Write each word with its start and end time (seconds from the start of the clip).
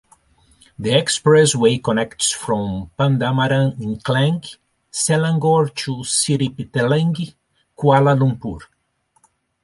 The 0.79 0.89
expressway 0.93 1.83
connects 1.83 2.31
from 2.31 2.89
Pandamaran 2.97 3.79
in 3.79 3.99
Klang, 3.99 4.41
Selangor 4.91 5.75
to 5.75 6.03
Sri 6.03 6.49
Petaling, 6.49 7.35
Kuala 7.77 8.17
Lumpur. 8.17 8.61